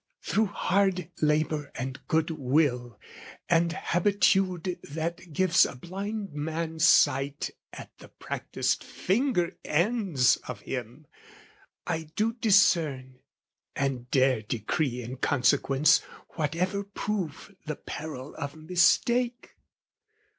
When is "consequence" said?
15.17-15.99